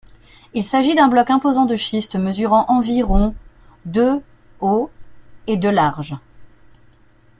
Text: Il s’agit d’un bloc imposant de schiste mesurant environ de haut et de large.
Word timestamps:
Il 0.55 0.63
s’agit 0.63 0.95
d’un 0.95 1.09
bloc 1.09 1.29
imposant 1.29 1.67
de 1.67 1.75
schiste 1.75 2.15
mesurant 2.15 2.65
environ 2.69 3.35
de 3.85 4.19
haut 4.59 4.89
et 5.45 5.57
de 5.57 5.69
large. 5.69 6.15